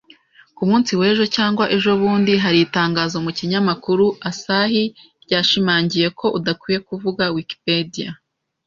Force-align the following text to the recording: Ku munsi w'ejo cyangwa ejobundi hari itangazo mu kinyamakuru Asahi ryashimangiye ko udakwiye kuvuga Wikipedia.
Ku 0.55 0.63
munsi 0.69 0.91
w'ejo 0.99 1.25
cyangwa 1.35 1.65
ejobundi 1.75 2.31
hari 2.43 2.59
itangazo 2.67 3.17
mu 3.25 3.31
kinyamakuru 3.37 4.05
Asahi 4.29 4.83
ryashimangiye 5.23 6.07
ko 6.19 6.25
udakwiye 6.37 6.79
kuvuga 6.87 7.23
Wikipedia. 7.37 8.09